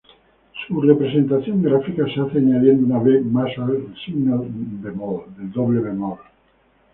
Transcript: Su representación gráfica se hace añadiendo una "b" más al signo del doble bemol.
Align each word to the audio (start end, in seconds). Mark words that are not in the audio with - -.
Su 0.65 0.81
representación 0.81 1.61
gráfica 1.61 2.05
se 2.07 2.19
hace 2.21 2.39
añadiendo 2.39 2.87
una 2.87 2.97
"b" 2.97 3.21
más 3.21 3.55
al 3.59 3.95
signo 4.03 4.39
del 4.39 5.51
doble 5.51 5.79
bemol. 5.79 6.17